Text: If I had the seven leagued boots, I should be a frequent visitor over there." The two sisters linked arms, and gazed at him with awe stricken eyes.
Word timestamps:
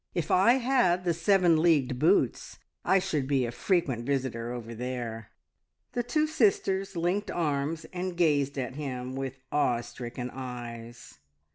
If 0.15 0.31
I 0.31 0.53
had 0.53 1.03
the 1.05 1.13
seven 1.13 1.61
leagued 1.61 1.99
boots, 1.99 2.57
I 2.83 2.97
should 2.97 3.27
be 3.27 3.45
a 3.45 3.51
frequent 3.51 4.03
visitor 4.03 4.51
over 4.51 4.73
there." 4.73 5.29
The 5.91 6.01
two 6.01 6.25
sisters 6.25 6.95
linked 6.95 7.29
arms, 7.29 7.85
and 7.93 8.17
gazed 8.17 8.57
at 8.57 8.73
him 8.73 9.15
with 9.15 9.37
awe 9.51 9.81
stricken 9.81 10.31
eyes. 10.31 11.19